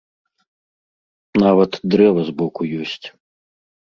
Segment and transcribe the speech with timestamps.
[1.43, 3.03] Нават дрэва збоку ёсць.